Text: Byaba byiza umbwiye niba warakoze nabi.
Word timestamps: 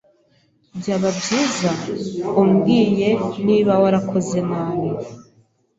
Byaba 0.79 1.09
byiza 1.19 1.69
umbwiye 2.41 3.09
niba 3.45 3.73
warakoze 3.81 4.37
nabi. 4.49 4.89